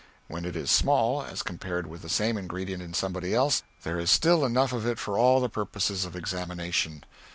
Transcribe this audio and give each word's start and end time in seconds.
When 0.27 0.45
it 0.45 0.55
is 0.55 0.71
small, 0.71 1.21
as 1.21 1.43
compared 1.43 1.85
with 1.85 2.01
the 2.01 2.09
same 2.09 2.35
ingredient 2.35 2.81
in 2.81 2.95
somebody 2.95 3.35
else, 3.35 3.61
there 3.83 3.99
is 3.99 4.09
still 4.09 4.43
enough 4.43 4.73
of 4.73 4.83
it 4.87 4.97
for 4.97 5.15
all 5.15 5.39
the 5.39 5.47
purposes 5.47 6.05
of 6.05 6.15
examination. 6.15 7.03